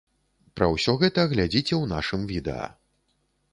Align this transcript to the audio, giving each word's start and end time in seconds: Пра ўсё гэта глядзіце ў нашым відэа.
Пра 0.59 0.69
ўсё 0.75 0.95
гэта 1.03 1.27
глядзіце 1.35 1.69
ў 1.77 1.85
нашым 1.93 2.27
відэа. 2.35 2.67